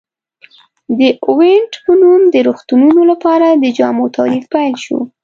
[0.97, 0.99] د
[1.29, 4.99] اوینټ په نوم د روغتونونو لپاره د جامو تولید پیل شو.